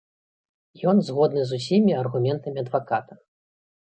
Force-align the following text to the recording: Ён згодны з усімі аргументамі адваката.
Ён 0.91 1.01
згодны 1.09 1.43
з 1.51 1.59
усімі 1.59 1.91
аргументамі 2.01 2.57
адваката. 2.63 3.13